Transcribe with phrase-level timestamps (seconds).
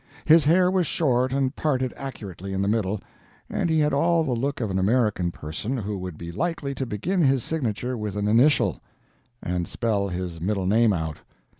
[0.25, 3.01] His hair was short and parted accurately in the middle,
[3.51, 6.87] and he had all the look of an American person who would be likely to
[6.87, 8.81] begin his signature with an initial,
[9.43, 11.19] and spell his middle name out.